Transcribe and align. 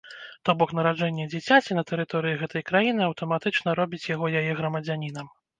То 0.47 0.53
бок 0.61 0.71
нараджэнне 0.77 1.27
дзіцяці 1.33 1.77
на 1.79 1.83
тэрыторыі 1.93 2.39
гэтай 2.41 2.65
краіны 2.71 3.01
аўтаматычна 3.09 3.79
робіць 3.81 4.05
яго 4.15 4.35
яе 4.45 4.47
грамадзянінам. 4.65 5.33